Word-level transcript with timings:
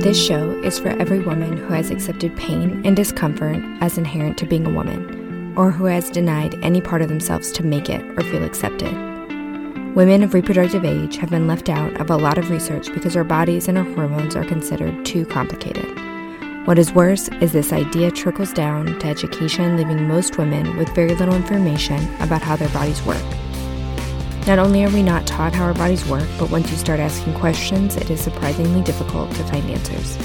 This 0.00 0.18
show 0.18 0.52
is 0.62 0.78
for 0.78 0.88
every 0.88 1.18
woman 1.18 1.58
who 1.58 1.74
has 1.74 1.90
accepted 1.90 2.34
pain 2.34 2.80
and 2.86 2.96
discomfort 2.96 3.58
as 3.82 3.98
inherent 3.98 4.38
to 4.38 4.46
being 4.46 4.64
a 4.64 4.70
woman, 4.70 5.52
or 5.58 5.70
who 5.70 5.84
has 5.84 6.08
denied 6.08 6.54
any 6.62 6.80
part 6.80 7.02
of 7.02 7.10
themselves 7.10 7.52
to 7.52 7.62
make 7.62 7.90
it 7.90 8.02
or 8.16 8.22
feel 8.22 8.42
accepted. 8.42 8.90
Women 9.94 10.22
of 10.22 10.32
reproductive 10.32 10.86
age 10.86 11.18
have 11.18 11.28
been 11.28 11.46
left 11.46 11.68
out 11.68 12.00
of 12.00 12.08
a 12.08 12.16
lot 12.16 12.38
of 12.38 12.48
research 12.48 12.90
because 12.94 13.14
our 13.14 13.24
bodies 13.24 13.68
and 13.68 13.76
our 13.76 13.84
hormones 13.84 14.34
are 14.36 14.44
considered 14.44 15.04
too 15.04 15.26
complicated. 15.26 15.84
What 16.66 16.78
is 16.78 16.94
worse 16.94 17.28
is 17.42 17.52
this 17.52 17.70
idea 17.70 18.10
trickles 18.10 18.54
down 18.54 18.98
to 19.00 19.06
education, 19.06 19.76
leaving 19.76 20.08
most 20.08 20.38
women 20.38 20.78
with 20.78 20.94
very 20.94 21.14
little 21.14 21.34
information 21.34 22.02
about 22.22 22.40
how 22.40 22.56
their 22.56 22.70
bodies 22.70 23.04
work. 23.04 23.22
Not 24.46 24.58
only 24.58 24.84
are 24.84 24.90
we 24.90 25.02
not 25.02 25.26
taught 25.26 25.52
how 25.52 25.64
our 25.64 25.74
bodies 25.74 26.06
work, 26.06 26.26
but 26.38 26.50
once 26.50 26.70
you 26.70 26.76
start 26.76 26.98
asking 26.98 27.34
questions, 27.34 27.96
it 27.96 28.10
is 28.10 28.20
surprisingly 28.20 28.82
difficult 28.82 29.30
to 29.32 29.44
find 29.44 29.70
answers. 29.70 30.16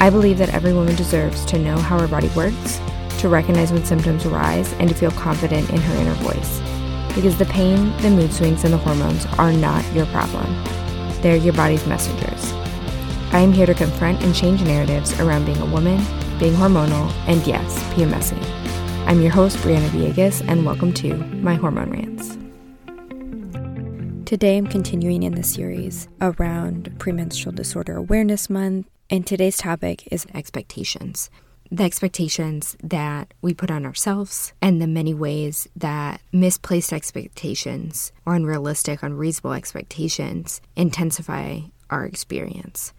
I 0.00 0.10
believe 0.10 0.38
that 0.38 0.52
every 0.52 0.72
woman 0.72 0.96
deserves 0.96 1.44
to 1.46 1.58
know 1.58 1.78
how 1.78 1.98
her 2.00 2.08
body 2.08 2.28
works, 2.36 2.80
to 3.20 3.28
recognize 3.28 3.72
when 3.72 3.84
symptoms 3.84 4.26
arise, 4.26 4.72
and 4.74 4.88
to 4.88 4.94
feel 4.94 5.12
confident 5.12 5.70
in 5.70 5.80
her 5.80 5.96
inner 5.96 6.14
voice. 6.14 6.60
Because 7.14 7.38
the 7.38 7.46
pain, 7.46 7.96
the 7.98 8.10
mood 8.10 8.32
swings, 8.32 8.64
and 8.64 8.72
the 8.72 8.78
hormones 8.78 9.24
are 9.38 9.52
not 9.52 9.84
your 9.94 10.06
problem. 10.06 10.46
They're 11.22 11.36
your 11.36 11.54
body's 11.54 11.86
messengers. 11.86 12.52
I 13.32 13.38
am 13.38 13.52
here 13.52 13.66
to 13.66 13.74
confront 13.74 14.22
and 14.22 14.34
change 14.34 14.62
narratives 14.62 15.18
around 15.20 15.44
being 15.46 15.58
a 15.58 15.66
woman, 15.66 15.98
being 16.38 16.54
hormonal, 16.54 17.12
and 17.28 17.46
yes, 17.46 17.78
PMSing. 17.94 18.44
I'm 19.06 19.20
your 19.20 19.30
host, 19.30 19.56
Briana 19.58 19.88
Villegas, 19.90 20.44
and 20.48 20.66
welcome 20.66 20.92
to 20.94 21.14
my 21.14 21.54
Hormone 21.54 21.90
Rants. 21.90 22.29
Today, 24.30 24.58
I'm 24.58 24.68
continuing 24.68 25.24
in 25.24 25.34
the 25.34 25.42
series 25.42 26.06
around 26.20 26.94
Premenstrual 27.00 27.52
Disorder 27.52 27.96
Awareness 27.96 28.48
Month, 28.48 28.86
and 29.10 29.26
today's 29.26 29.56
topic 29.56 30.06
is 30.12 30.24
expectations. 30.32 31.30
The 31.72 31.82
expectations 31.82 32.76
that 32.80 33.34
we 33.42 33.54
put 33.54 33.72
on 33.72 33.84
ourselves, 33.84 34.52
and 34.62 34.80
the 34.80 34.86
many 34.86 35.14
ways 35.14 35.66
that 35.74 36.20
misplaced 36.30 36.92
expectations 36.92 38.12
or 38.24 38.36
unrealistic, 38.36 39.02
unreasonable 39.02 39.54
expectations 39.54 40.60
intensify 40.76 41.62
our 41.90 42.04
experience. 42.04 42.92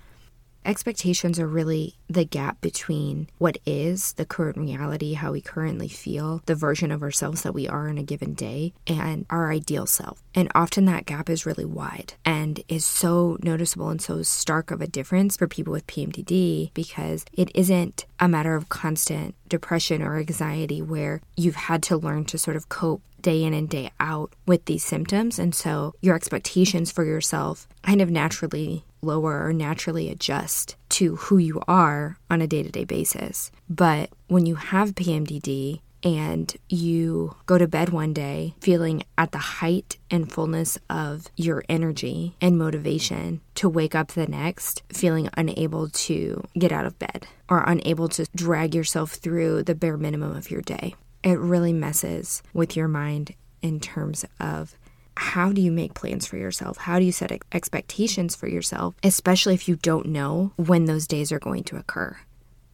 Expectations 0.64 1.40
are 1.40 1.48
really 1.48 1.96
the 2.08 2.24
gap 2.24 2.62
between 2.62 3.28
what 3.40 3.58
is 3.66 4.14
the 4.14 4.26
current 4.26 4.58
reality, 4.58 5.14
how 5.14 5.32
we 5.32 5.42
currently 5.42 5.88
feel, 5.88 6.44
the 6.46 6.54
version 6.54 6.92
of 6.92 7.02
ourselves 7.02 7.42
that 7.42 7.56
we 7.56 7.68
are 7.68 7.88
in 7.88 7.98
a 7.98 8.04
given 8.04 8.36
day, 8.36 8.72
and 8.86 9.26
our 9.32 9.52
ideal 9.52 9.88
self. 9.88 10.22
And 10.34 10.52
often 10.56 10.86
that 10.86 11.06
gap 11.06 11.30
is 11.30 11.46
really 11.46 11.66
wide 11.66 12.14
and 12.26 12.64
is 12.68 12.86
so 12.86 13.38
noticeable 13.42 13.90
and 13.90 14.02
so 14.02 14.22
stark 14.22 14.72
of 14.72 14.82
a 14.82 14.88
difference 14.88 15.36
for 15.38 15.48
people 15.48 15.74
with 15.74 15.88
PMDD 15.88 16.74
because 16.74 17.26
it 17.34 17.52
isn't 17.54 18.06
a 18.20 18.28
matter 18.28 18.56
of 18.56 18.70
constant 18.70 19.36
depression 19.50 20.02
or 20.02 20.18
anxiety 20.18 20.82
where 20.82 21.22
you've 21.36 21.56
had 21.56 21.84
to 21.84 21.98
learn 21.98 22.26
to 22.26 22.38
sort 22.38 22.56
of 22.56 22.70
cope 22.70 23.02
day 23.22 23.44
in 23.44 23.54
and 23.54 23.70
day 23.70 23.92
out 24.00 24.34
with 24.46 24.66
these 24.66 24.84
symptoms. 24.84 25.38
And 25.38 25.54
so 25.54 25.94
your 26.02 26.16
expectations 26.16 26.92
for 26.92 27.04
yourself 27.04 27.68
kind 27.84 28.02
of 28.02 28.10
naturally 28.10 28.84
lower 29.02 29.46
or 29.46 29.54
naturally 29.54 30.10
adjust 30.10 30.76
to 30.90 31.16
who 31.16 31.38
you 31.38 31.62
are 31.68 32.18
on 32.30 32.42
a 32.42 32.48
day 32.48 32.64
to 32.64 32.70
day 32.70 32.84
basis. 32.84 33.52
But 33.70 34.10
when 34.28 34.46
you 34.46 34.56
have 34.56 34.96
PMDD, 34.96 35.82
and 36.04 36.56
you 36.70 37.36
go 37.46 37.58
to 37.58 37.68
bed 37.68 37.90
one 37.90 38.14
day 38.14 38.56
feeling 38.62 39.04
at 39.18 39.32
the 39.32 39.38
height 39.38 39.98
and 40.10 40.32
fullness 40.32 40.78
of 40.90 41.28
your 41.36 41.64
energy 41.70 42.36
and 42.42 42.58
motivation 42.58 43.42
to 43.56 43.70
wake 43.70 43.96
up 43.96 44.10
the 44.10 44.28
next 44.28 44.84
feeling 44.92 45.30
unable 45.38 45.90
to 45.90 46.44
get 46.58 46.72
out 46.72 46.86
of 46.86 46.98
bed 47.00 47.28
or 47.50 47.64
unable 47.68 48.08
to 48.08 48.26
drag 48.36 48.74
yourself 48.74 49.12
through 49.12 49.64
the 49.64 49.76
bare 49.76 49.98
minimum 49.98 50.36
of 50.36 50.50
your 50.50 50.62
day. 50.62 50.96
It 51.24 51.38
really 51.40 51.74
messes 51.74 52.42
with 52.54 52.76
your 52.76 52.88
mind 52.88 53.36
in 53.62 53.80
terms 53.80 54.26
of 54.40 54.76
how 55.18 55.52
do 55.52 55.62
you 55.62 55.72
make 55.72 55.94
plans 55.94 56.26
for 56.26 56.38
yourself? 56.38 56.78
How 56.78 56.98
do 56.98 57.06
you 57.06 57.12
set 57.12 57.32
expectations 57.52 58.36
for 58.36 58.48
yourself, 58.48 58.96
especially 59.04 59.54
if 59.54 59.68
you 59.68 59.76
don't 59.76 60.08
know 60.08 60.54
when 60.56 60.86
those 60.86 61.06
days 61.06 61.32
are 61.32 61.40
going 61.40 61.64
to 61.66 61.78
occur? 61.78 62.18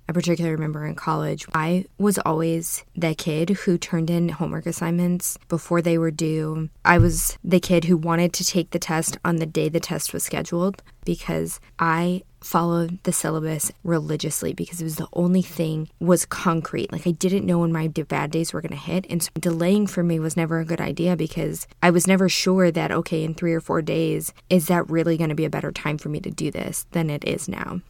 I 0.10 0.14
particularly 0.14 0.56
remember 0.56 0.86
in 0.86 0.96
college, 0.96 1.46
I 1.54 1.86
was 1.98 2.18
always 2.20 2.86
the 2.96 3.14
kid 3.14 3.50
who 3.50 3.78
turned 3.78 4.10
in 4.10 4.30
homework 4.30 4.66
assignments 4.66 5.38
before 5.50 5.82
they 5.82 5.98
were 5.98 6.12
due. 6.12 6.70
I 6.86 6.98
was 6.98 7.38
the 7.44 7.60
kid 7.60 7.86
who 7.86 7.98
wanted 7.98 8.32
to 8.34 8.46
take 8.46 8.72
the 8.72 8.80
test 8.80 9.18
on 9.26 9.36
the 9.36 9.46
day 9.46 9.68
the 9.68 9.82
test 9.82 10.14
was 10.14 10.24
scheduled 10.24 10.82
because 11.04 11.60
I 11.78 12.24
followed 12.40 13.04
the 13.04 13.12
syllabus 13.12 13.72
religiously 13.84 14.54
because 14.54 14.80
it 14.80 14.86
was 14.86 14.96
the 14.96 15.08
only 15.12 15.42
thing 15.42 15.90
was 16.00 16.26
concrete. 16.26 16.92
Like 16.92 17.06
I 17.06 17.12
didn't 17.12 17.46
know 17.46 17.60
when 17.60 17.74
my 17.74 17.88
bad 17.90 18.32
days 18.32 18.54
were 18.54 18.62
going 18.62 18.72
to 18.72 18.78
hit 18.78 19.06
and 19.10 19.22
so 19.22 19.30
delaying 19.38 19.88
for 19.88 20.04
me 20.04 20.20
was 20.20 20.38
never 20.38 20.60
a 20.60 20.66
good 20.66 20.80
idea 20.80 21.18
because 21.18 21.68
I 21.84 21.90
was 21.90 22.08
never 22.08 22.30
sure 22.30 22.72
that 22.72 22.92
okay 22.92 23.24
in 23.24 23.34
3 23.34 23.54
or 23.54 23.60
4 23.60 23.82
days 23.82 24.34
is 24.50 24.68
that 24.68 24.90
really 24.90 25.18
going 25.18 25.30
to 25.30 25.36
be 25.36 25.46
a 25.46 25.50
better 25.50 25.72
time 25.72 25.98
for 25.98 26.08
me 26.10 26.22
to 26.22 26.32
do 26.32 26.52
this 26.52 26.86
than 26.92 27.10
it 27.10 27.26
is 27.26 27.50
now. 27.50 27.82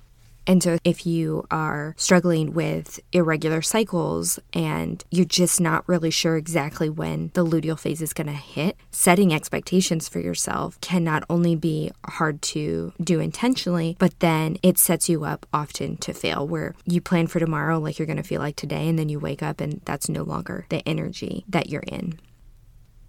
And 0.47 0.63
so, 0.63 0.78
if 0.85 1.06
you 1.06 1.46
are 1.52 1.94
struggling 1.97 2.53
with 2.53 3.02
irregular 3.12 3.62
cycles 3.62 4.40
and 4.53 5.03
you're 5.12 5.25
just 5.25 5.59
not 5.59 5.88
really 5.88 6.09
sure 6.09 6.38
exactly 6.38 6.90
when 6.90 7.31
the 7.34 7.46
luteal 7.46 7.78
phase 7.78 8.02
is 8.02 8.13
going 8.13 8.28
to 8.28 8.34
hit, 8.34 8.78
setting 8.90 9.34
expectations 9.34 10.08
for 10.08 10.19
yourself 10.19 10.80
can 10.80 11.03
not 11.03 11.24
only 11.30 11.58
be 11.58 11.91
hard 12.06 12.41
to 12.44 12.94
do 13.02 13.19
intentionally, 13.19 13.97
but 14.00 14.18
then 14.22 14.58
it 14.63 14.78
sets 14.78 15.09
you 15.09 15.25
up 15.25 15.46
often 15.53 15.97
to 15.97 16.13
fail, 16.13 16.47
where 16.47 16.74
you 16.85 17.02
plan 17.02 17.28
for 17.28 17.40
tomorrow 17.40 17.78
like 17.78 18.00
you're 18.00 18.06
going 18.06 18.16
to 18.16 18.24
feel 18.24 18.40
like 18.40 18.56
today, 18.56 18.88
and 18.88 18.97
then 18.97 19.09
you 19.09 19.19
wake 19.19 19.44
up 19.44 19.59
and 19.59 19.81
that's 19.84 20.08
no 20.08 20.24
longer 20.24 20.66
the 20.69 20.88
energy 20.88 21.44
that 21.50 21.69
you're 21.69 21.84
in. 21.88 22.18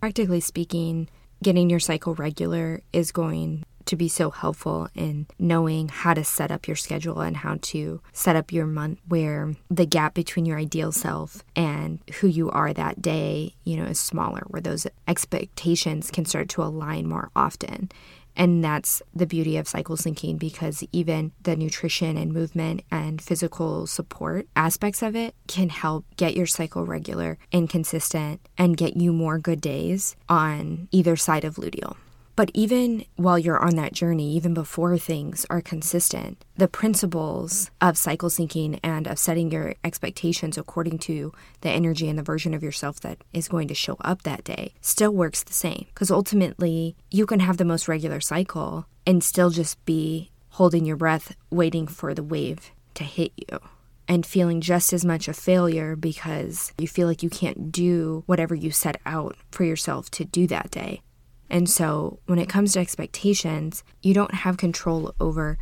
Practically 0.01 0.41
speaking, 0.41 1.09
getting 1.41 1.71
your 1.71 1.81
cycle 1.81 2.15
regular 2.17 2.83
is 2.93 3.13
going 3.13 3.65
to 3.89 3.97
be 3.97 4.09
so 4.09 4.31
helpful 4.31 4.89
in 4.95 5.27
knowing 5.39 5.89
how 5.89 6.15
to 6.15 6.25
set 6.25 6.51
up 6.51 6.67
your 6.69 6.77
schedule 6.77 7.21
and 7.21 7.39
how 7.39 7.59
to 7.63 8.01
set 8.13 8.37
up 8.37 8.53
your 8.53 8.67
month 8.67 9.01
where 9.09 9.55
the 9.71 9.87
gap 9.87 10.15
between 10.15 10.47
your 10.47 10.59
ideal 10.59 10.93
self 10.93 11.43
and 11.57 11.99
who 12.21 12.27
you 12.27 12.51
are 12.51 12.73
that 12.73 13.03
day, 13.03 13.55
you 13.65 13.77
know, 13.77 13.85
is 13.85 13.99
smaller, 13.99 14.43
where 14.49 14.63
those 14.63 14.87
expectations 15.07 16.11
can 16.11 16.25
start 16.25 16.49
to 16.51 16.63
align 16.63 17.09
more 17.09 17.31
often. 17.35 17.91
And 18.37 18.63
that's 18.63 19.03
the 19.13 19.27
beauty 19.27 19.57
of 19.57 19.67
cycle 19.67 19.97
syncing 19.97 20.39
because 20.39 20.85
even 20.93 21.33
the 21.43 21.57
nutrition 21.57 22.17
and 22.17 22.33
movement 22.33 22.83
and 22.89 23.21
physical 23.21 23.89
support 23.89 24.47
aspects 24.55 25.03
of 25.03 25.17
it 25.17 25.35
can 25.49 25.71
help 25.71 26.05
get 26.17 26.37
your 26.37 26.47
cycle 26.47 26.87
regular 26.87 27.37
and 27.53 27.69
consistent 27.69 28.41
and 28.57 28.77
get 28.77 28.97
you 28.97 29.13
more 29.13 29.39
good 29.39 29.61
days 29.61 30.15
on 30.29 30.87
either 30.93 31.17
side 31.17 31.45
of 31.45 31.57
luteal. 31.57 31.97
But 32.39 32.53
even 32.55 33.05
while 33.17 33.37
you're 33.37 33.59
on 33.59 33.75
that 33.75 33.93
journey, 33.93 34.31
even 34.35 34.55
before 34.55 34.97
things 34.97 35.45
are 35.51 35.61
consistent, 35.61 36.45
the 36.57 36.69
principles 36.69 37.73
of 37.81 37.99
cycle 37.99 38.29
syncing 38.29 38.79
and 38.81 39.09
of 39.09 39.19
setting 39.19 39.51
your 39.51 39.75
expectations 39.83 40.57
according 40.57 40.99
to 41.01 41.33
the 41.63 41.71
energy 41.71 42.09
and 42.09 42.17
the 42.17 42.23
version 42.23 42.55
of 42.55 42.63
yourself 42.63 43.01
that 43.01 43.19
is 43.33 43.49
going 43.49 43.67
to 43.67 43.75
show 43.75 43.97
up 44.03 44.23
that 44.23 44.45
day 44.45 44.73
still 44.81 45.11
works 45.11 45.43
the 45.43 45.53
same. 45.53 45.87
Because 45.89 46.13
ultimately, 46.13 46.95
you 47.11 47.27
can 47.27 47.41
have 47.41 47.57
the 47.57 47.65
most 47.65 47.89
regular 47.89 48.21
cycle 48.21 48.87
and 49.05 49.25
still 49.25 49.51
just 49.51 49.85
be 49.85 50.31
holding 50.51 50.85
your 50.85 50.97
breath, 50.97 51.35
waiting 51.51 51.89
for 51.89 52.15
the 52.15 52.23
wave 52.23 52.71
to 52.95 53.03
hit 53.03 53.33
you 53.51 53.59
and 54.07 54.25
feeling 54.25 54.61
just 54.61 54.93
as 54.93 55.05
much 55.05 55.27
a 55.27 55.33
failure 55.33 55.97
because 55.97 56.73
you 56.79 56.87
feel 56.87 57.09
like 57.09 57.25
you 57.25 57.31
can't 57.31 57.73
do 57.73 58.23
whatever 58.27 58.55
you 58.55 58.71
set 58.71 59.01
out 59.05 59.37
for 59.51 59.65
yourself 59.65 60.09
to 60.11 60.25
do 60.25 60.47
that 60.47 60.71
day. 60.71 61.03
And 61.51 61.69
so 61.69 62.19
when 62.27 62.39
it 62.39 62.49
comes 62.49 62.73
to 62.73 62.81
expectations, 62.81 63.83
you 64.03 64.15
don't 64.15 64.35
have 64.35 64.57
control 64.57 65.15
over 65.19 65.59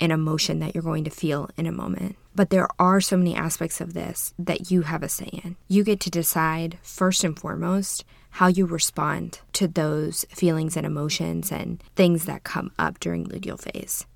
an 0.00 0.10
emotion 0.10 0.58
that 0.58 0.74
you're 0.74 0.82
going 0.82 1.04
to 1.04 1.10
feel 1.10 1.48
in 1.56 1.66
a 1.66 1.72
moment. 1.72 2.16
But 2.34 2.50
there 2.50 2.68
are 2.78 3.00
so 3.00 3.16
many 3.16 3.36
aspects 3.36 3.80
of 3.80 3.94
this 3.94 4.34
that 4.38 4.70
you 4.70 4.82
have 4.82 5.02
a 5.02 5.08
say 5.08 5.26
in. 5.44 5.56
You 5.68 5.84
get 5.84 6.00
to 6.00 6.10
decide, 6.10 6.78
first 6.82 7.24
and 7.24 7.38
foremost, 7.38 8.04
how 8.30 8.48
you 8.48 8.66
respond 8.66 9.40
to 9.52 9.68
those 9.68 10.24
feelings 10.30 10.76
and 10.76 10.86
emotions 10.86 11.52
and 11.52 11.82
things 11.94 12.24
that 12.24 12.44
come 12.44 12.72
up 12.78 12.98
during 12.98 13.26
luteal 13.26 13.60
phase. 13.60 14.06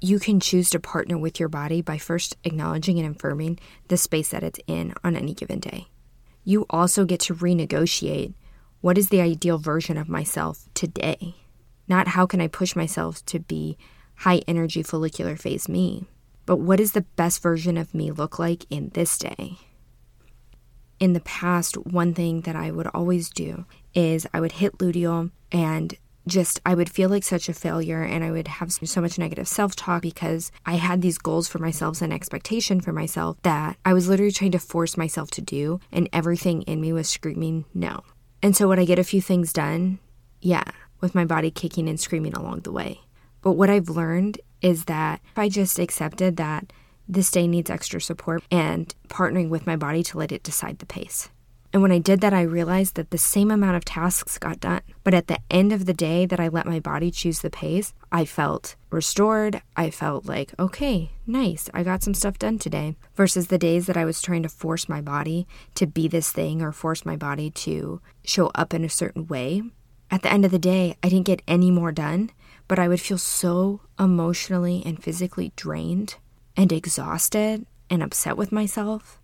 You 0.00 0.18
can 0.18 0.40
choose 0.40 0.68
to 0.70 0.78
partner 0.78 1.16
with 1.16 1.40
your 1.40 1.48
body 1.48 1.80
by 1.80 1.96
first 1.96 2.36
acknowledging 2.44 2.98
and 2.98 3.16
affirming 3.16 3.58
the 3.88 3.96
space 3.96 4.28
that 4.28 4.42
it's 4.42 4.60
in 4.66 4.92
on 5.02 5.16
any 5.16 5.32
given 5.32 5.58
day. 5.58 5.88
You 6.44 6.66
also 6.68 7.04
get 7.06 7.20
to 7.20 7.34
renegotiate 7.34 8.34
what 8.80 8.98
is 8.98 9.08
the 9.08 9.20
ideal 9.20 9.58
version 9.58 9.96
of 9.96 10.08
myself 10.08 10.68
today? 10.74 11.34
Not 11.88 12.08
how 12.08 12.26
can 12.26 12.40
I 12.40 12.48
push 12.48 12.76
myself 12.76 13.24
to 13.26 13.38
be 13.38 13.76
high 14.16 14.42
energy 14.46 14.82
follicular 14.82 15.36
phase 15.36 15.68
me, 15.68 16.06
but 16.46 16.56
what 16.56 16.76
does 16.76 16.92
the 16.92 17.02
best 17.16 17.42
version 17.42 17.76
of 17.76 17.94
me 17.94 18.10
look 18.10 18.38
like 18.38 18.64
in 18.70 18.90
this 18.90 19.18
day? 19.18 19.58
In 20.98 21.12
the 21.12 21.20
past, 21.20 21.76
one 21.76 22.14
thing 22.14 22.42
that 22.42 22.56
I 22.56 22.70
would 22.70 22.86
always 22.88 23.28
do 23.28 23.66
is 23.94 24.26
I 24.32 24.40
would 24.40 24.52
hit 24.52 24.78
luteal 24.78 25.30
and 25.52 25.94
just 26.26 26.60
I 26.66 26.74
would 26.74 26.90
feel 26.90 27.08
like 27.08 27.22
such 27.22 27.48
a 27.48 27.54
failure 27.54 28.02
and 28.02 28.24
I 28.24 28.30
would 28.30 28.48
have 28.48 28.72
so 28.72 29.00
much 29.00 29.18
negative 29.18 29.46
self-talk 29.46 30.02
because 30.02 30.50
I 30.64 30.74
had 30.74 31.00
these 31.00 31.18
goals 31.18 31.46
for 31.48 31.58
myself 31.58 32.02
and 32.02 32.12
expectation 32.12 32.80
for 32.80 32.92
myself 32.92 33.36
that 33.42 33.76
I 33.84 33.92
was 33.92 34.08
literally 34.08 34.32
trying 34.32 34.52
to 34.52 34.58
force 34.58 34.96
myself 34.96 35.30
to 35.32 35.42
do 35.42 35.80
and 35.92 36.08
everything 36.12 36.62
in 36.62 36.80
me 36.80 36.92
was 36.92 37.08
screaming 37.08 37.64
no. 37.74 38.02
And 38.42 38.56
so 38.56 38.68
would 38.68 38.78
I 38.78 38.84
get 38.84 38.98
a 38.98 39.04
few 39.04 39.20
things 39.20 39.52
done? 39.52 39.98
Yeah, 40.40 40.64
with 41.00 41.14
my 41.14 41.24
body 41.24 41.50
kicking 41.50 41.88
and 41.88 41.98
screaming 41.98 42.34
along 42.34 42.60
the 42.60 42.72
way. 42.72 43.00
But 43.42 43.52
what 43.52 43.70
I've 43.70 43.88
learned 43.88 44.40
is 44.60 44.86
that 44.86 45.20
if 45.30 45.38
I 45.38 45.48
just 45.48 45.78
accepted 45.78 46.36
that 46.36 46.72
this 47.08 47.30
day 47.30 47.46
needs 47.46 47.70
extra 47.70 48.00
support 48.00 48.42
and 48.50 48.92
partnering 49.08 49.48
with 49.48 49.66
my 49.66 49.76
body 49.76 50.02
to 50.04 50.18
let 50.18 50.32
it 50.32 50.42
decide 50.42 50.78
the 50.78 50.86
pace. 50.86 51.28
And 51.76 51.82
when 51.82 51.92
I 51.92 51.98
did 51.98 52.22
that, 52.22 52.32
I 52.32 52.40
realized 52.40 52.94
that 52.94 53.10
the 53.10 53.18
same 53.18 53.50
amount 53.50 53.76
of 53.76 53.84
tasks 53.84 54.38
got 54.38 54.60
done. 54.60 54.80
But 55.04 55.12
at 55.12 55.26
the 55.26 55.40
end 55.50 55.74
of 55.74 55.84
the 55.84 55.92
day, 55.92 56.24
that 56.24 56.40
I 56.40 56.48
let 56.48 56.64
my 56.64 56.80
body 56.80 57.10
choose 57.10 57.40
the 57.40 57.50
pace, 57.50 57.92
I 58.10 58.24
felt 58.24 58.76
restored. 58.88 59.60
I 59.76 59.90
felt 59.90 60.24
like, 60.24 60.54
okay, 60.58 61.10
nice, 61.26 61.68
I 61.74 61.82
got 61.82 62.02
some 62.02 62.14
stuff 62.14 62.38
done 62.38 62.58
today. 62.58 62.96
Versus 63.14 63.48
the 63.48 63.58
days 63.58 63.84
that 63.88 63.96
I 63.98 64.06
was 64.06 64.22
trying 64.22 64.42
to 64.44 64.48
force 64.48 64.88
my 64.88 65.02
body 65.02 65.46
to 65.74 65.86
be 65.86 66.08
this 66.08 66.32
thing 66.32 66.62
or 66.62 66.72
force 66.72 67.04
my 67.04 67.14
body 67.14 67.50
to 67.50 68.00
show 68.24 68.50
up 68.54 68.72
in 68.72 68.82
a 68.82 68.88
certain 68.88 69.26
way. 69.26 69.60
At 70.10 70.22
the 70.22 70.32
end 70.32 70.46
of 70.46 70.52
the 70.52 70.58
day, 70.58 70.96
I 71.02 71.10
didn't 71.10 71.26
get 71.26 71.42
any 71.46 71.70
more 71.70 71.92
done, 71.92 72.30
but 72.68 72.78
I 72.78 72.88
would 72.88 73.02
feel 73.02 73.18
so 73.18 73.82
emotionally 73.98 74.82
and 74.86 75.04
physically 75.04 75.52
drained 75.56 76.14
and 76.56 76.72
exhausted 76.72 77.66
and 77.90 78.02
upset 78.02 78.38
with 78.38 78.50
myself 78.50 79.20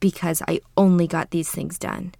because 0.00 0.42
I 0.48 0.60
only 0.76 1.06
got 1.06 1.30
these 1.30 1.50
things 1.50 1.78
done. 1.78 2.14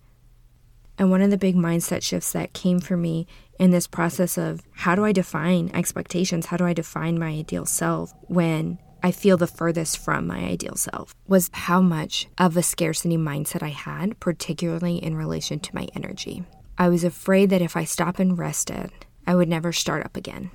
And 0.99 1.11
one 1.11 1.23
of 1.23 1.31
the 1.31 1.38
big 1.38 1.56
mindset 1.56 2.03
shifts 2.03 2.32
that 2.32 2.53
came 2.53 2.79
for 2.79 2.97
me 2.97 3.27
in 3.59 3.71
this 3.71 3.87
process 3.87 4.37
of 4.37 4.61
how 4.73 4.94
do 4.94 5.05
I 5.05 5.12
define 5.12 5.71
expectations? 5.73 6.47
How 6.47 6.59
do 6.59 6.67
I 6.67 6.75
define 6.75 7.19
my 7.19 7.29
ideal 7.29 7.65
self 7.65 8.12
when 8.23 8.79
I 9.03 9.12
feel 9.12 9.37
the 9.37 9.47
furthest 9.47 9.99
from 9.99 10.27
my 10.27 10.41
ideal 10.41 10.77
self 10.77 11.15
was 11.27 11.50
how 11.53 11.81
much 11.81 12.29
of 12.37 12.56
a 12.56 12.62
scarcity 12.62 13.17
mindset 13.17 13.62
I 13.62 13.71
had, 13.71 14.21
particularly 14.21 15.03
in 15.03 15.17
relation 15.17 15.59
to 15.61 15.75
my 15.75 15.88
energy. 15.94 16.44
I 16.77 16.88
was 16.88 17.05
afraid 17.05 17.50
that 17.50 17.62
if 17.62 17.77
I 17.77 17.85
stopped 17.85 18.21
and 18.21 18.38
rested, 18.38 18.91
I 19.27 19.35
would 19.35 19.49
never 19.49 19.73
start 19.73 20.05
up 20.05 20.17
again. 20.17 20.50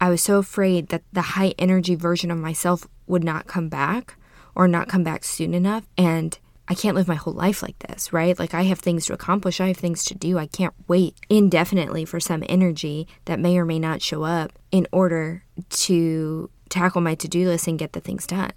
I 0.00 0.10
was 0.10 0.22
so 0.22 0.38
afraid 0.38 0.88
that 0.88 1.02
the 1.12 1.22
high 1.22 1.54
energy 1.58 1.94
version 1.94 2.30
of 2.30 2.38
myself 2.38 2.86
would 3.06 3.24
not 3.24 3.46
come 3.46 3.68
back 3.68 4.16
or 4.54 4.68
not 4.68 4.88
come 4.88 5.04
back 5.04 5.24
soon 5.24 5.54
enough. 5.54 5.84
And 5.96 6.38
I 6.66 6.74
can't 6.74 6.96
live 6.96 7.08
my 7.08 7.14
whole 7.14 7.34
life 7.34 7.62
like 7.62 7.78
this, 7.80 8.12
right? 8.12 8.38
Like 8.38 8.54
I 8.54 8.62
have 8.62 8.78
things 8.78 9.06
to 9.06 9.12
accomplish, 9.12 9.60
I 9.60 9.68
have 9.68 9.76
things 9.76 10.04
to 10.06 10.14
do. 10.14 10.38
I 10.38 10.46
can't 10.46 10.74
wait 10.88 11.14
indefinitely 11.28 12.04
for 12.04 12.20
some 12.20 12.42
energy 12.48 13.06
that 13.26 13.38
may 13.38 13.58
or 13.58 13.64
may 13.64 13.78
not 13.78 14.00
show 14.02 14.22
up 14.22 14.52
in 14.70 14.86
order 14.90 15.44
to 15.68 16.50
tackle 16.70 17.00
my 17.00 17.14
to 17.16 17.28
do 17.28 17.48
list 17.48 17.66
and 17.68 17.78
get 17.78 17.92
the 17.92 18.00
things 18.00 18.26
done. 18.26 18.52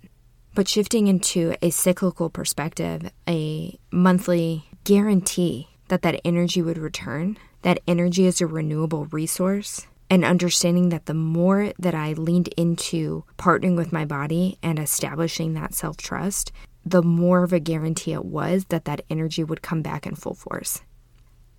But 0.55 0.67
shifting 0.67 1.07
into 1.07 1.55
a 1.61 1.69
cyclical 1.69 2.29
perspective, 2.29 3.11
a 3.27 3.77
monthly 3.91 4.65
guarantee 4.85 5.67
that 5.89 6.01
that 6.01 6.19
energy 6.25 6.61
would 6.61 6.77
return, 6.77 7.37
that 7.61 7.79
energy 7.87 8.25
is 8.25 8.41
a 8.41 8.47
renewable 8.47 9.05
resource, 9.07 9.85
and 10.09 10.23
understanding 10.23 10.89
that 10.89 11.05
the 11.05 11.13
more 11.13 11.73
that 11.77 11.93
I 11.93 12.13
leaned 12.13 12.47
into 12.49 13.25
partnering 13.37 13.75
with 13.75 13.91
my 13.91 14.05
body 14.05 14.57
and 14.63 14.79
establishing 14.79 15.53
that 15.53 15.73
self 15.73 15.97
trust, 15.97 16.51
the 16.91 17.03
more 17.03 17.43
of 17.43 17.53
a 17.53 17.59
guarantee 17.59 18.13
it 18.13 18.25
was 18.25 18.65
that 18.65 18.85
that 18.85 19.01
energy 19.09 19.43
would 19.43 19.61
come 19.61 19.81
back 19.81 20.05
in 20.05 20.15
full 20.15 20.33
force. 20.33 20.81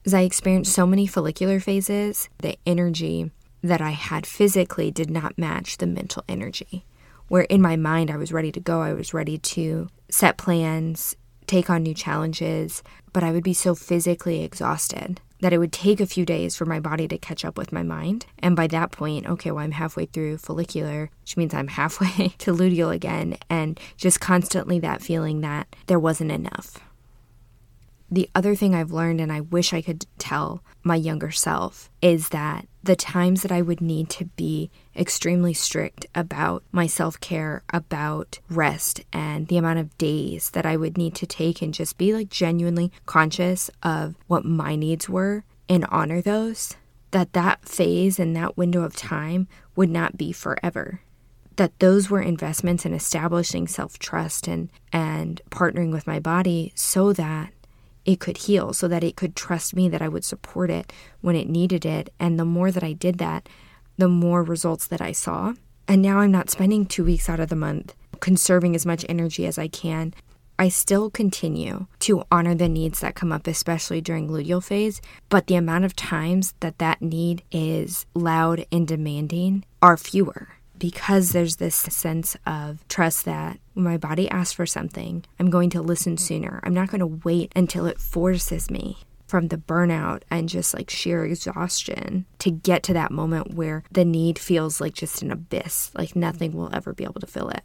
As 0.06 0.14
I 0.14 0.20
experienced 0.20 0.72
so 0.72 0.86
many 0.86 1.06
follicular 1.06 1.60
phases, 1.60 2.28
the 2.38 2.56
energy 2.64 3.30
that 3.62 3.80
I 3.80 3.90
had 3.90 4.26
physically 4.26 4.90
did 4.90 5.10
not 5.10 5.38
match 5.38 5.78
the 5.78 5.86
mental 5.86 6.24
energy. 6.28 6.84
Where 7.28 7.42
in 7.42 7.60
my 7.60 7.76
mind, 7.76 8.10
I 8.10 8.16
was 8.16 8.32
ready 8.32 8.52
to 8.52 8.60
go, 8.60 8.80
I 8.80 8.94
was 8.94 9.12
ready 9.12 9.36
to 9.38 9.88
set 10.08 10.38
plans, 10.38 11.14
take 11.46 11.68
on 11.68 11.82
new 11.82 11.94
challenges, 11.94 12.82
but 13.12 13.22
I 13.22 13.32
would 13.32 13.44
be 13.44 13.52
so 13.52 13.74
physically 13.74 14.42
exhausted 14.42 15.20
that 15.40 15.52
it 15.52 15.58
would 15.58 15.72
take 15.72 16.00
a 16.00 16.06
few 16.06 16.24
days 16.24 16.56
for 16.56 16.64
my 16.64 16.80
body 16.80 17.06
to 17.08 17.18
catch 17.18 17.44
up 17.44 17.56
with 17.56 17.72
my 17.72 17.82
mind. 17.82 18.26
And 18.38 18.56
by 18.56 18.66
that 18.68 18.90
point, 18.90 19.26
okay, 19.26 19.50
well, 19.50 19.64
I'm 19.64 19.72
halfway 19.72 20.06
through 20.06 20.38
follicular, 20.38 21.10
which 21.22 21.36
means 21.36 21.54
I'm 21.54 21.68
halfway 21.78 22.28
to 22.38 22.54
luteal 22.54 22.94
again, 22.94 23.36
and 23.48 23.78
just 23.96 24.20
constantly 24.20 24.78
that 24.80 25.02
feeling 25.02 25.40
that 25.42 25.74
there 25.86 25.98
wasn't 25.98 26.32
enough. 26.32 26.78
The 28.10 28.30
other 28.34 28.54
thing 28.54 28.74
I've 28.74 28.92
learned, 28.92 29.20
and 29.20 29.30
I 29.30 29.42
wish 29.42 29.74
I 29.74 29.82
could 29.82 30.06
tell 30.16 30.62
my 30.82 30.96
younger 30.96 31.30
self, 31.30 31.90
is 32.00 32.30
that 32.30 32.66
the 32.82 32.96
times 32.96 33.42
that 33.42 33.52
I 33.52 33.60
would 33.60 33.82
need 33.82 34.08
to 34.10 34.24
be 34.24 34.70
extremely 34.96 35.52
strict 35.52 36.06
about 36.14 36.64
my 36.72 36.86
self 36.86 37.20
care, 37.20 37.62
about 37.70 38.38
rest, 38.48 39.02
and 39.12 39.46
the 39.48 39.58
amount 39.58 39.80
of 39.80 39.96
days 39.98 40.50
that 40.50 40.64
I 40.64 40.76
would 40.76 40.96
need 40.96 41.14
to 41.16 41.26
take 41.26 41.60
and 41.60 41.74
just 41.74 41.98
be 41.98 42.14
like 42.14 42.30
genuinely 42.30 42.90
conscious 43.04 43.70
of 43.82 44.14
what 44.26 44.44
my 44.44 44.74
needs 44.74 45.06
were 45.06 45.44
and 45.68 45.84
honor 45.90 46.22
those, 46.22 46.76
that 47.10 47.34
that 47.34 47.68
phase 47.68 48.18
and 48.18 48.34
that 48.34 48.56
window 48.56 48.84
of 48.84 48.96
time 48.96 49.48
would 49.76 49.90
not 49.90 50.16
be 50.16 50.32
forever. 50.32 51.02
That 51.56 51.78
those 51.78 52.08
were 52.08 52.22
investments 52.22 52.86
in 52.86 52.94
establishing 52.94 53.66
self-trust 53.66 54.48
and 54.48 54.70
and 54.92 55.42
partnering 55.50 55.92
with 55.92 56.06
my 56.06 56.20
body 56.20 56.72
so 56.74 57.12
that 57.12 57.52
it 58.08 58.20
could 58.20 58.38
heal 58.38 58.72
so 58.72 58.88
that 58.88 59.04
it 59.04 59.16
could 59.16 59.36
trust 59.36 59.76
me 59.76 59.86
that 59.90 60.00
I 60.00 60.08
would 60.08 60.24
support 60.24 60.70
it 60.70 60.94
when 61.20 61.36
it 61.36 61.46
needed 61.46 61.84
it. 61.84 62.10
And 62.18 62.40
the 62.40 62.44
more 62.46 62.70
that 62.70 62.82
I 62.82 62.94
did 62.94 63.18
that, 63.18 63.50
the 63.98 64.08
more 64.08 64.42
results 64.42 64.86
that 64.86 65.02
I 65.02 65.12
saw. 65.12 65.52
And 65.86 66.00
now 66.00 66.20
I'm 66.20 66.30
not 66.30 66.48
spending 66.48 66.86
two 66.86 67.04
weeks 67.04 67.28
out 67.28 67.38
of 67.38 67.50
the 67.50 67.54
month 67.54 67.94
conserving 68.20 68.74
as 68.74 68.86
much 68.86 69.04
energy 69.10 69.44
as 69.44 69.58
I 69.58 69.68
can. 69.68 70.14
I 70.58 70.70
still 70.70 71.10
continue 71.10 71.86
to 72.00 72.24
honor 72.32 72.54
the 72.54 72.66
needs 72.66 73.00
that 73.00 73.14
come 73.14 73.30
up, 73.30 73.46
especially 73.46 74.00
during 74.00 74.30
luteal 74.30 74.64
phase, 74.64 75.02
but 75.28 75.46
the 75.46 75.56
amount 75.56 75.84
of 75.84 75.94
times 75.94 76.54
that 76.60 76.78
that 76.78 77.02
need 77.02 77.42
is 77.52 78.06
loud 78.14 78.64
and 78.72 78.88
demanding 78.88 79.66
are 79.82 79.98
fewer 79.98 80.48
because 80.78 81.30
there's 81.30 81.56
this 81.56 81.74
sense 81.74 82.36
of 82.46 82.86
trust 82.88 83.24
that 83.24 83.58
when 83.74 83.84
my 83.84 83.96
body 83.96 84.30
asks 84.30 84.52
for 84.52 84.66
something, 84.66 85.24
I'm 85.38 85.50
going 85.50 85.70
to 85.70 85.82
listen 85.82 86.16
sooner. 86.16 86.60
I'm 86.62 86.74
not 86.74 86.88
going 86.88 87.00
to 87.00 87.20
wait 87.24 87.52
until 87.56 87.86
it 87.86 88.00
forces 88.00 88.70
me 88.70 88.98
from 89.26 89.48
the 89.48 89.58
burnout 89.58 90.22
and 90.30 90.48
just 90.48 90.72
like 90.72 90.88
sheer 90.88 91.24
exhaustion 91.24 92.24
to 92.38 92.50
get 92.50 92.82
to 92.84 92.94
that 92.94 93.12
moment 93.12 93.54
where 93.54 93.84
the 93.92 94.04
need 94.04 94.38
feels 94.38 94.80
like 94.80 94.94
just 94.94 95.22
an 95.22 95.30
abyss, 95.30 95.90
like 95.94 96.16
nothing 96.16 96.52
will 96.52 96.74
ever 96.74 96.94
be 96.94 97.04
able 97.04 97.20
to 97.20 97.26
fill 97.26 97.50
it. 97.50 97.62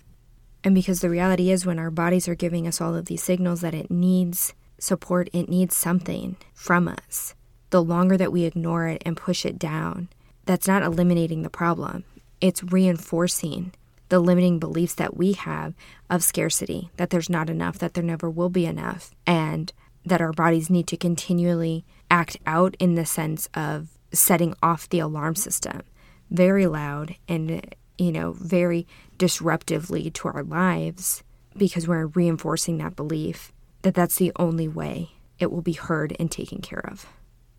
And 0.64 0.76
because 0.76 1.00
the 1.00 1.10
reality 1.10 1.52
is, 1.52 1.66
when 1.66 1.80
our 1.80 1.92
bodies 1.92 2.28
are 2.28 2.36
giving 2.36 2.68
us 2.68 2.80
all 2.80 2.96
of 2.96 3.06
these 3.06 3.24
signals 3.24 3.62
that 3.62 3.74
it 3.74 3.90
needs 3.92 4.54
support, 4.78 5.30
it 5.34 5.50
needs 5.50 5.76
something 5.76 6.36
from 6.54 6.88
us, 6.88 7.34
the 7.70 7.84
longer 7.84 8.18
that 8.18 8.32
we 8.32 8.44
ignore 8.44 8.88
it 8.88 9.02
and 9.06 9.18
push 9.18 9.46
it 9.46 9.58
down, 9.58 10.10
that's 10.46 10.68
not 10.68 10.84
eliminating 10.84 11.44
the 11.44 11.50
problem 11.50 12.04
it's 12.44 12.62
reinforcing 12.62 13.72
the 14.10 14.20
limiting 14.20 14.60
beliefs 14.60 14.96
that 14.96 15.16
we 15.16 15.32
have 15.32 15.74
of 16.10 16.22
scarcity, 16.22 16.92
that 16.98 17.10
there's 17.10 17.30
not 17.30 17.50
enough, 17.50 17.80
that 17.80 17.94
there 17.94 18.04
never 18.04 18.30
will 18.30 18.50
be 18.50 18.66
enough, 18.66 19.12
and 19.26 19.72
that 20.06 20.20
our 20.20 20.34
bodies 20.34 20.70
need 20.70 20.86
to 20.86 20.98
continually 20.98 21.86
act 22.12 22.36
out 22.46 22.76
in 22.80 22.96
the 22.96 23.06
sense 23.06 23.48
of 23.54 23.98
setting 24.12 24.54
off 24.62 24.90
the 24.90 25.00
alarm 25.00 25.36
system 25.36 25.82
very 26.30 26.68
loud 26.68 27.16
and, 27.30 27.74
you 27.98 28.12
know, 28.12 28.34
very 28.34 28.86
disruptively 29.18 30.12
to 30.12 30.28
our 30.28 30.44
lives 30.44 31.24
because 31.56 31.88
we're 31.88 32.08
reinforcing 32.08 32.78
that 32.78 32.98
belief 32.98 33.54
that 33.84 33.94
that's 33.94 34.18
the 34.18 34.34
only 34.36 34.68
way 34.68 35.12
it 35.40 35.50
will 35.50 35.62
be 35.62 35.74
heard 35.74 36.14
and 36.20 36.30
taken 36.30 36.60
care 36.60 36.86
of 36.90 37.08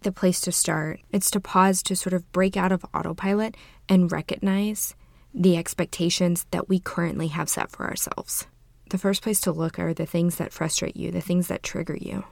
the 0.04 0.12
place 0.12 0.40
to 0.42 0.52
start. 0.52 1.00
It's 1.10 1.30
to 1.32 1.40
pause 1.40 1.82
to 1.82 1.96
sort 1.96 2.12
of 2.12 2.30
break 2.32 2.56
out 2.56 2.72
of 2.72 2.84
autopilot 2.94 3.56
and 3.88 4.12
recognize 4.12 4.94
the 5.34 5.56
expectations 5.56 6.46
that 6.52 6.68
we 6.68 6.78
currently 6.78 7.28
have 7.28 7.48
set 7.48 7.70
for 7.70 7.84
ourselves. 7.86 8.46
The 8.90 8.98
first 8.98 9.22
place 9.22 9.40
to 9.40 9.52
look 9.52 9.78
are 9.78 9.92
the 9.92 10.06
things 10.06 10.36
that 10.36 10.52
frustrate 10.52 10.96
you, 10.96 11.10
the 11.10 11.20
things 11.20 11.48
that 11.48 11.62
trigger 11.62 11.96
you, 11.96 12.24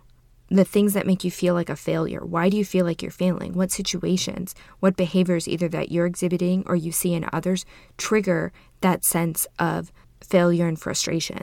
the 0.48 0.64
things 0.64 0.92
that 0.92 1.06
make 1.06 1.24
you 1.24 1.30
feel 1.30 1.54
like 1.54 1.70
a 1.70 1.76
failure. 1.76 2.24
Why 2.24 2.48
do 2.48 2.56
you 2.56 2.64
feel 2.64 2.84
like 2.84 3.02
you're 3.02 3.10
failing? 3.10 3.54
What 3.54 3.72
situations, 3.72 4.54
what 4.80 4.96
behaviors, 4.96 5.48
either 5.48 5.68
that 5.70 5.90
you're 5.90 6.06
exhibiting 6.06 6.62
or 6.66 6.76
you 6.76 6.92
see 6.92 7.14
in 7.14 7.28
others, 7.32 7.64
trigger 7.96 8.52
that 8.82 9.04
sense 9.04 9.46
of 9.58 9.90
failure 10.20 10.68
and 10.68 10.78
frustration? 10.78 11.42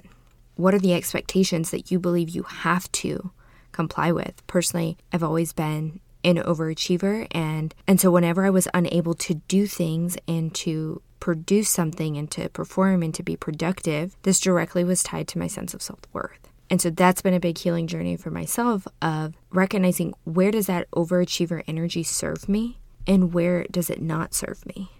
What 0.55 0.73
are 0.73 0.79
the 0.79 0.93
expectations 0.93 1.71
that 1.71 1.89
you 1.89 1.99
believe 1.99 2.29
you 2.29 2.43
have 2.43 2.91
to 2.93 3.31
comply 3.71 4.11
with? 4.11 4.45
Personally, 4.45 4.97
I've 5.11 5.23
always 5.23 5.53
been 5.53 5.99
an 6.23 6.37
overachiever 6.37 7.27
and 7.31 7.73
and 7.87 7.99
so 7.99 8.11
whenever 8.11 8.45
I 8.45 8.49
was 8.49 8.67
unable 8.73 9.13
to 9.15 9.35
do 9.35 9.67
things 9.67 10.17
and 10.27 10.53
to 10.55 11.01
produce 11.19 11.69
something 11.69 12.17
and 12.17 12.29
to 12.31 12.49
perform 12.49 13.03
and 13.03 13.13
to 13.13 13.23
be 13.23 13.35
productive, 13.35 14.15
this 14.23 14.39
directly 14.39 14.83
was 14.83 15.03
tied 15.03 15.27
to 15.29 15.39
my 15.39 15.47
sense 15.47 15.73
of 15.73 15.81
self-worth. 15.81 16.49
And 16.69 16.81
so 16.81 16.89
that's 16.89 17.21
been 17.21 17.33
a 17.33 17.39
big 17.39 17.57
healing 17.57 17.87
journey 17.87 18.15
for 18.15 18.29
myself 18.29 18.87
of 19.01 19.35
recognizing 19.49 20.13
where 20.23 20.51
does 20.51 20.67
that 20.67 20.89
overachiever 20.91 21.63
energy 21.67 22.03
serve 22.03 22.47
me 22.47 22.79
and 23.07 23.33
where 23.33 23.65
does 23.71 23.89
it 23.89 24.01
not 24.01 24.33
serve 24.33 24.65
me? 24.65 24.91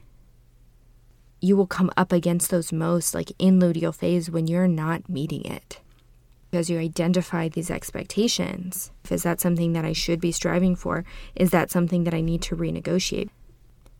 You 1.42 1.56
will 1.56 1.68
come 1.68 1.92
up 1.96 2.12
against 2.12 2.50
those 2.50 2.74
most, 2.74 3.14
like 3.14 3.32
in 3.40 3.60
luteal 3.60 3.96
phase, 3.96 4.30
when 4.30 4.48
you're 4.48 4.68
not 4.68 5.08
meeting 5.08 5.46
it. 5.46 5.80
As 6.51 6.70
you 6.70 6.79
identify 6.79 7.48
these 7.48 7.70
expectations, 7.70 8.91
is 9.10 9.24
that 9.24 9.39
something 9.39 9.74
that 9.74 9.86
I 9.86 9.94
should 9.94 10.20
be 10.20 10.32
striving 10.32 10.75
for? 10.75 11.06
Is 11.36 11.51
that 11.51 11.70
something 11.70 12.06
that 12.06 12.13
I 12.13 12.22
need 12.22 12.41
to 12.44 12.56
renegotiate? 12.56 13.29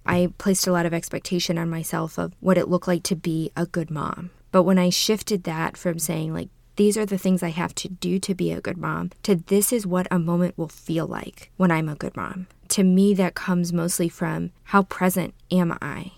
I 0.06 0.34
placed 0.40 0.66
a 0.66 0.72
lot 0.72 0.88
of 0.88 0.94
expectation 0.94 1.60
on 1.60 1.70
myself 1.70 2.18
of 2.18 2.34
what 2.40 2.58
it 2.58 2.68
looked 2.68 2.88
like 2.88 3.04
to 3.04 3.16
be 3.16 3.52
a 3.56 3.68
good 3.68 3.92
mom. 3.92 4.32
But 4.52 4.64
when 4.64 4.80
I 4.80 4.90
shifted 4.90 5.44
that 5.44 5.78
from 5.78 6.00
saying, 6.00 6.34
like, 6.34 6.50
these 6.76 6.98
are 6.98 7.06
the 7.06 7.18
things 7.18 7.44
I 7.44 7.50
have 7.50 7.76
to 7.76 7.90
do 7.90 8.18
to 8.20 8.34
be 8.34 8.52
a 8.52 8.62
good 8.62 8.78
mom, 8.78 9.12
to 9.24 9.36
this 9.36 9.72
is 9.72 9.86
what 9.86 10.08
a 10.10 10.18
moment 10.18 10.58
will 10.58 10.70
feel 10.70 11.06
like 11.06 11.52
when 11.58 11.70
I'm 11.72 11.90
a 11.90 11.96
good 11.96 12.16
mom. 12.16 12.48
To 12.70 12.84
me, 12.84 13.14
that 13.16 13.36
comes 13.36 13.74
mostly 13.74 14.10
from 14.10 14.52
how 14.64 14.84
present 14.84 15.36
am 15.52 15.78
I? 15.82 16.14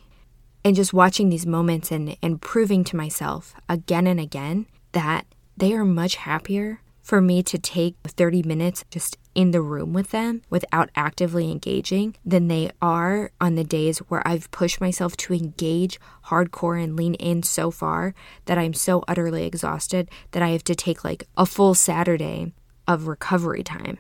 And 0.63 0.75
just 0.75 0.93
watching 0.93 1.29
these 1.29 1.47
moments 1.47 1.91
and, 1.91 2.15
and 2.21 2.41
proving 2.41 2.83
to 2.85 2.95
myself 2.95 3.55
again 3.67 4.05
and 4.05 4.19
again 4.19 4.67
that 4.91 5.25
they 5.61 5.73
are 5.73 5.85
much 5.85 6.15
happier 6.15 6.81
for 7.03 7.21
me 7.21 7.43
to 7.43 7.55
take 7.59 7.95
30 8.03 8.41
minutes 8.41 8.83
just 8.89 9.15
in 9.35 9.51
the 9.51 9.61
room 9.61 9.93
with 9.93 10.09
them 10.09 10.41
without 10.49 10.89
actively 10.95 11.51
engaging 11.51 12.15
than 12.25 12.47
they 12.47 12.71
are 12.81 13.31
on 13.39 13.53
the 13.53 13.63
days 13.63 13.99
where 13.99 14.27
I've 14.27 14.49
pushed 14.49 14.81
myself 14.81 15.15
to 15.17 15.35
engage 15.35 15.99
hardcore 16.25 16.83
and 16.83 16.95
lean 16.95 17.13
in 17.13 17.43
so 17.43 17.69
far 17.69 18.15
that 18.45 18.57
I'm 18.57 18.73
so 18.73 19.03
utterly 19.07 19.45
exhausted 19.45 20.09
that 20.31 20.41
I 20.41 20.49
have 20.49 20.63
to 20.63 20.73
take 20.73 21.03
like 21.03 21.27
a 21.37 21.45
full 21.45 21.75
Saturday 21.75 22.53
of 22.87 23.05
recovery 23.05 23.61
time. 23.61 23.99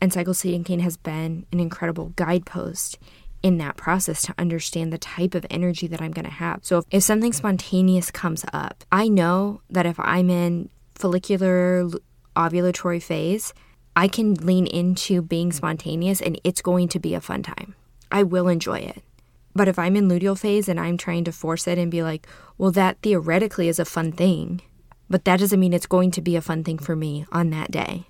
And 0.00 0.12
Cycle 0.12 0.34
Syncing 0.34 0.82
has 0.82 0.96
been 0.96 1.46
an 1.50 1.58
incredible 1.58 2.12
guidepost 2.14 2.96
in 3.44 3.58
that 3.58 3.76
process 3.76 4.22
to 4.22 4.34
understand 4.38 4.90
the 4.90 4.98
type 4.98 5.34
of 5.34 5.44
energy 5.50 5.86
that 5.86 6.00
I'm 6.00 6.12
going 6.12 6.24
to 6.24 6.30
have. 6.30 6.60
So 6.62 6.78
if, 6.78 6.84
if 6.90 7.02
something 7.02 7.34
spontaneous 7.34 8.10
comes 8.10 8.42
up, 8.54 8.84
I 8.90 9.06
know 9.06 9.60
that 9.68 9.84
if 9.84 10.00
I'm 10.00 10.30
in 10.30 10.70
follicular 10.94 11.86
ovulatory 12.34 13.02
phase, 13.02 13.52
I 13.94 14.08
can 14.08 14.32
lean 14.34 14.66
into 14.66 15.20
being 15.20 15.52
spontaneous 15.52 16.22
and 16.22 16.40
it's 16.42 16.62
going 16.62 16.88
to 16.88 16.98
be 16.98 17.12
a 17.12 17.20
fun 17.20 17.42
time. 17.42 17.74
I 18.10 18.22
will 18.22 18.48
enjoy 18.48 18.78
it. 18.78 19.02
But 19.54 19.68
if 19.68 19.78
I'm 19.78 19.94
in 19.94 20.08
luteal 20.08 20.38
phase 20.38 20.66
and 20.66 20.80
I'm 20.80 20.96
trying 20.96 21.24
to 21.24 21.32
force 21.32 21.68
it 21.68 21.76
and 21.76 21.90
be 21.90 22.02
like, 22.02 22.26
well, 22.56 22.72
that 22.72 22.96
theoretically 23.02 23.68
is 23.68 23.78
a 23.78 23.84
fun 23.84 24.10
thing, 24.10 24.62
but 25.10 25.26
that 25.26 25.38
doesn't 25.38 25.60
mean 25.60 25.74
it's 25.74 25.86
going 25.86 26.10
to 26.12 26.22
be 26.22 26.34
a 26.34 26.40
fun 26.40 26.64
thing 26.64 26.78
for 26.78 26.96
me 26.96 27.26
on 27.30 27.50
that 27.50 27.70
day. 27.70 28.06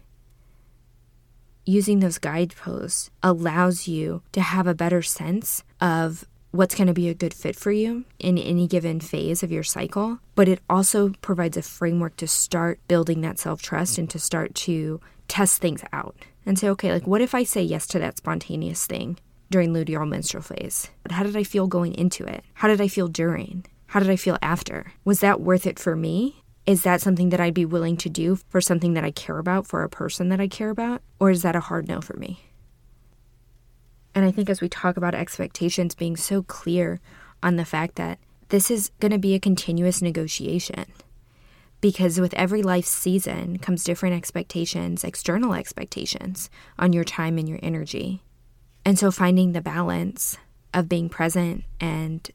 Using 1.66 2.00
those 2.00 2.18
guideposts 2.18 3.11
allows 3.23 3.88
you 3.88 4.23
to 4.33 4.42
have 4.42 4.66
a 4.66 4.75
better 4.75 5.00
sense 5.00 5.64
of 5.80 6.26
what's 6.50 6.75
going 6.75 6.88
to 6.88 6.92
be 6.94 7.09
a 7.09 7.14
good 7.14 7.33
fit 7.33 7.56
for 7.56 7.73
you 7.73 8.04
in 8.18 8.37
any 8.37 8.68
given 8.68 9.00
phase 9.00 9.42
of 9.42 9.50
your 9.50 9.62
cycle, 9.62 10.18
but 10.35 10.47
it 10.47 10.61
also 10.68 11.11
provides 11.23 11.56
a 11.56 11.62
framework 11.62 12.16
to 12.16 12.28
start 12.28 12.80
building 12.87 13.23
that 13.23 13.38
self 13.38 13.62
trust 13.62 13.97
and 13.97 14.11
to 14.11 14.18
start 14.18 14.54
to 14.54 15.00
test 15.26 15.61
things 15.62 15.83
out 15.92 16.14
and 16.44 16.59
say, 16.59 16.68
okay, 16.68 16.92
like 16.92 17.06
what 17.06 17.23
if 17.23 17.35
I 17.35 17.44
say 17.44 17.62
yes 17.62 17.87
to 17.88 17.99
that 17.99 18.18
spontaneous 18.18 18.87
thing 18.87 19.18
during 19.50 19.73
luteal 19.73 20.06
menstrual 20.06 20.42
phase? 20.42 20.90
But 21.02 21.12
How 21.12 21.23
did 21.23 21.37
I 21.37 21.44
feel 21.44 21.66
going 21.66 21.94
into 21.94 22.25
it? 22.26 22.44
How 22.52 22.68
did 22.68 22.80
I 22.83 22.88
feel 22.88 23.09
during? 23.09 23.64
How 23.87 24.00
did 24.00 24.11
I 24.11 24.16
feel 24.16 24.37
after? 24.42 24.92
Was 25.04 25.21
that 25.21 25.40
worth 25.40 25.66
it 25.66 25.78
for 25.78 25.97
me? 25.97 26.43
Is 26.66 26.83
that 26.83 27.02
something 27.02 27.28
that 27.28 27.40
I'd 27.40 27.54
be 27.54 27.66
willing 27.66 27.97
to 27.99 28.09
do 28.09 28.37
for 28.49 28.61
something 28.61 28.94
that 28.94 29.04
I 29.04 29.11
care 29.11 29.38
about, 29.38 29.66
for 29.66 29.83
a 29.83 29.88
person 29.88 30.30
that 30.30 30.40
I 30.40 30.49
care 30.49 30.71
about? 30.71 31.02
Or 31.21 31.30
is 31.30 31.42
that 31.42 31.56
a 31.56 31.61
hard 31.61 31.88
no 31.88 32.00
for 32.00 32.16
me? 32.16 32.40
And 34.14 34.25
I 34.25 34.30
think 34.30 34.49
as 34.49 34.61
we 34.61 34.68
talk 34.68 34.97
about 34.97 35.14
expectations, 35.14 35.94
being 35.94 36.16
so 36.16 36.42
clear 36.42 37.00
on 37.42 37.56
the 37.56 37.64
fact 37.64 37.97
that 37.97 38.18
this 38.49 38.71
is 38.71 38.90
going 39.00 39.12
to 39.12 39.18
be 39.18 39.35
a 39.35 39.40
continuous 39.40 40.00
negotiation. 40.00 40.87
Because 41.80 42.18
with 42.18 42.33
every 42.33 42.62
life 42.62 42.87
season 42.87 43.59
comes 43.59 43.85
different 43.85 44.16
expectations, 44.16 45.04
external 45.04 45.52
expectations 45.52 46.49
on 46.78 46.94
your 46.94 47.04
time 47.04 47.37
and 47.37 47.47
your 47.47 47.59
energy. 47.62 48.23
And 48.87 48.99
so 48.99 49.11
finding 49.11 49.52
the 49.52 49.61
balance 49.61 50.38
of 50.73 50.88
being 50.88 51.11
present 51.11 51.64
and 51.78 52.30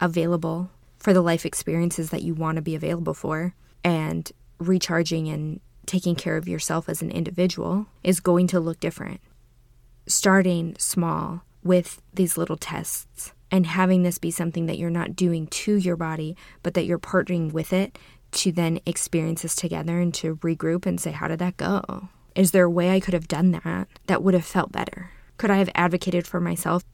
available 0.00 0.70
for 0.98 1.12
the 1.12 1.22
life 1.22 1.46
experiences 1.46 2.10
that 2.10 2.22
you 2.22 2.34
want 2.34 2.56
to 2.56 2.62
be 2.62 2.74
available 2.74 3.14
for 3.14 3.54
and 3.84 4.30
recharging 4.58 5.28
and 5.28 5.60
taking 5.86 6.14
care 6.14 6.36
of 6.36 6.48
yourself 6.48 6.88
as 6.88 7.00
an 7.00 7.10
individual 7.10 7.86
is 8.02 8.20
going 8.20 8.46
to 8.46 8.60
look 8.60 8.78
different 8.80 9.20
starting 10.08 10.74
small 10.78 11.42
with 11.62 12.00
these 12.14 12.38
little 12.38 12.56
tests 12.56 13.32
and 13.50 13.66
having 13.66 14.02
this 14.02 14.18
be 14.18 14.30
something 14.30 14.66
that 14.66 14.78
you're 14.78 14.90
not 14.90 15.16
doing 15.16 15.46
to 15.48 15.76
your 15.76 15.96
body, 15.96 16.36
but 16.62 16.74
that 16.74 16.84
you're 16.84 16.98
partnering 16.98 17.52
with 17.52 17.72
it 17.72 17.98
to 18.30 18.52
then 18.52 18.78
experience 18.84 19.42
this 19.42 19.54
together 19.54 20.00
and 20.00 20.12
to 20.14 20.36
regroup 20.36 20.84
and 20.86 21.00
say, 21.00 21.12
How 21.12 21.28
did 21.28 21.38
that 21.38 21.56
go? 21.56 22.08
Is 22.34 22.50
there 22.50 22.64
a 22.64 22.70
way 22.70 22.90
I 22.90 23.00
could 23.00 23.14
have 23.14 23.28
done 23.28 23.52
that 23.52 23.88
that 24.06 24.22
would 24.22 24.34
have 24.34 24.44
felt 24.44 24.72
better? 24.72 25.10
Could 25.38 25.50
I 25.50 25.56
have 25.56 25.70
advocated 25.74 26.26
for 26.26 26.40
myself 26.40 26.84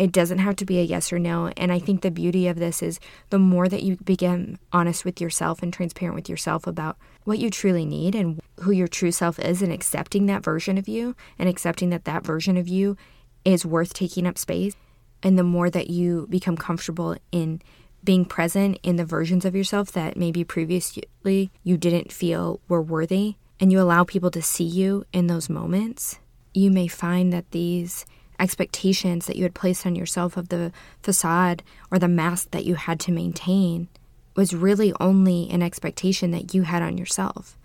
it 0.00 0.12
doesn't 0.12 0.38
have 0.38 0.56
to 0.56 0.64
be 0.64 0.78
a 0.78 0.82
yes 0.82 1.12
or 1.12 1.18
no. 1.18 1.52
And 1.58 1.70
I 1.70 1.78
think 1.78 2.00
the 2.00 2.10
beauty 2.10 2.48
of 2.48 2.58
this 2.58 2.82
is 2.82 2.98
the 3.28 3.38
more 3.38 3.68
that 3.68 3.82
you 3.82 3.98
begin 4.02 4.58
honest 4.72 5.04
with 5.04 5.20
yourself 5.20 5.62
and 5.62 5.70
transparent 5.70 6.14
with 6.14 6.26
yourself 6.26 6.66
about 6.66 6.96
what 7.24 7.38
you 7.38 7.50
truly 7.50 7.84
need 7.84 8.14
and 8.14 8.40
who 8.60 8.70
your 8.70 8.88
true 8.88 9.12
self 9.12 9.38
is, 9.38 9.60
and 9.60 9.70
accepting 9.70 10.24
that 10.24 10.42
version 10.42 10.78
of 10.78 10.88
you 10.88 11.14
and 11.38 11.50
accepting 11.50 11.90
that 11.90 12.06
that 12.06 12.24
version 12.24 12.56
of 12.56 12.66
you 12.66 12.96
is 13.44 13.66
worth 13.66 13.92
taking 13.92 14.26
up 14.26 14.38
space. 14.38 14.74
And 15.22 15.38
the 15.38 15.44
more 15.44 15.68
that 15.68 15.90
you 15.90 16.26
become 16.30 16.56
comfortable 16.56 17.18
in 17.30 17.60
being 18.02 18.24
present 18.24 18.78
in 18.82 18.96
the 18.96 19.04
versions 19.04 19.44
of 19.44 19.54
yourself 19.54 19.92
that 19.92 20.16
maybe 20.16 20.44
previously 20.44 21.50
you 21.62 21.76
didn't 21.76 22.10
feel 22.10 22.58
were 22.68 22.80
worthy, 22.80 23.34
and 23.60 23.70
you 23.70 23.78
allow 23.78 24.04
people 24.04 24.30
to 24.30 24.40
see 24.40 24.64
you 24.64 25.04
in 25.12 25.26
those 25.26 25.50
moments, 25.50 26.18
you 26.54 26.70
may 26.70 26.88
find 26.88 27.34
that 27.34 27.50
these 27.50 28.06
expectations 28.40 29.26
that 29.26 29.36
you 29.36 29.42
had 29.42 29.54
placed 29.54 29.86
on 29.86 29.94
yourself 29.94 30.36
of 30.36 30.48
the 30.48 30.72
facade 31.02 31.62
or 31.90 31.98
the 31.98 32.08
mask 32.08 32.50
that 32.50 32.64
you 32.64 32.74
had 32.74 32.98
to 33.00 33.12
maintain 33.12 33.88
was 34.34 34.54
really 34.54 34.92
only 35.00 35.48
an 35.50 35.62
expectation 35.62 36.30
that 36.30 36.54
you 36.54 36.62
had 36.62 36.82
on 36.82 36.96
yourself. 36.96 37.58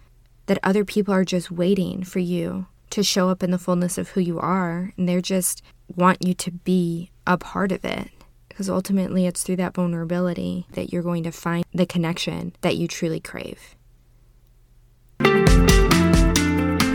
That 0.48 0.60
other 0.62 0.86
people 0.86 1.13
are 1.13 1.25
just 1.25 1.50
waiting 1.50 2.03
for 2.03 2.20
you 2.20 2.67
to 2.91 3.03
show 3.03 3.29
up 3.29 3.41
in 3.41 3.51
the 3.51 3.58
fullness 3.58 3.98
of 3.98 4.10
who 4.10 4.22
you 4.22 4.39
are, 4.39 4.94
and 4.98 5.08
they're 5.08 5.22
just 5.22 5.63
want 5.96 6.25
you 6.25 6.34
to 6.34 6.51
be 6.51 7.10
a 7.25 7.38
part 7.38 7.72
of 7.72 7.84
it. 7.84 8.10
Because 8.50 8.70
ultimately, 8.70 9.25
it's 9.25 9.44
through 9.44 9.58
that 9.58 9.74
vulnerability 9.74 10.65
that 10.74 10.94
you're 10.94 11.03
going 11.03 11.24
to 11.24 11.32
find 11.32 11.65
the 11.74 11.86
connection 11.86 12.53
that 12.62 12.77
you 12.77 12.88
truly 12.88 13.20
crave. 13.20 13.75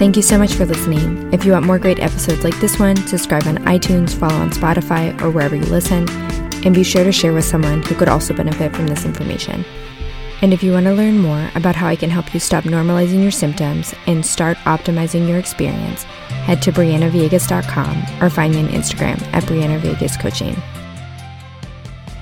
Thank 0.00 0.16
you 0.16 0.22
so 0.22 0.38
much 0.38 0.54
for 0.54 0.64
listening. 0.64 1.30
If 1.30 1.44
you 1.44 1.52
want 1.52 1.66
more 1.66 1.78
great 1.78 1.98
episodes 1.98 2.42
like 2.42 2.58
this 2.58 2.78
one, 2.78 2.96
subscribe 3.06 3.46
on 3.46 3.58
iTunes, 3.66 4.14
follow 4.14 4.34
on 4.34 4.48
Spotify, 4.48 5.20
or 5.20 5.30
wherever 5.30 5.54
you 5.54 5.66
listen, 5.66 6.08
and 6.64 6.74
be 6.74 6.82
sure 6.82 7.04
to 7.04 7.12
share 7.12 7.34
with 7.34 7.44
someone 7.44 7.82
who 7.82 7.94
could 7.94 8.08
also 8.08 8.32
benefit 8.32 8.74
from 8.74 8.86
this 8.86 9.04
information. 9.04 9.62
And 10.40 10.54
if 10.54 10.62
you 10.62 10.72
want 10.72 10.86
to 10.86 10.94
learn 10.94 11.18
more 11.18 11.50
about 11.54 11.76
how 11.76 11.86
I 11.86 11.96
can 11.96 12.08
help 12.08 12.32
you 12.32 12.40
stop 12.40 12.64
normalizing 12.64 13.20
your 13.20 13.30
symptoms 13.30 13.94
and 14.06 14.24
start 14.24 14.56
optimizing 14.64 15.28
your 15.28 15.38
experience, 15.38 16.04
head 16.04 16.62
to 16.62 16.72
BrianaVillegas.com 16.72 18.22
or 18.22 18.30
find 18.30 18.54
me 18.54 18.62
on 18.62 18.68
Instagram 18.68 19.20
at 19.34 19.42
Briana 19.42 20.18
Coaching. 20.18 20.56